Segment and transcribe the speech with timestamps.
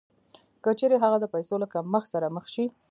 [0.63, 2.65] که چېرې هغه د پیسو له کمښت سره مخ شي